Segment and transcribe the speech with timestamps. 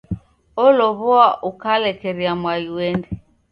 [0.63, 3.11] Olow'oa ukalekerea mwai uende.